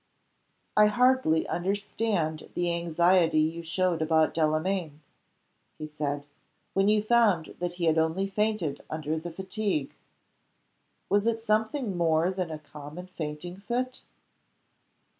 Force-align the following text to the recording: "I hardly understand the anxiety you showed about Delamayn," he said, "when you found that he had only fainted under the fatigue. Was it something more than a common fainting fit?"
"I 0.75 0.87
hardly 0.87 1.47
understand 1.47 2.49
the 2.55 2.73
anxiety 2.75 3.39
you 3.39 3.61
showed 3.61 4.01
about 4.01 4.33
Delamayn," 4.33 5.01
he 5.77 5.85
said, 5.85 6.25
"when 6.73 6.87
you 6.87 7.03
found 7.03 7.53
that 7.59 7.75
he 7.75 7.85
had 7.85 7.99
only 7.99 8.25
fainted 8.25 8.81
under 8.89 9.19
the 9.19 9.29
fatigue. 9.31 9.93
Was 11.07 11.27
it 11.27 11.39
something 11.39 11.95
more 11.95 12.31
than 12.31 12.49
a 12.49 12.57
common 12.57 13.05
fainting 13.05 13.57
fit?" 13.57 14.01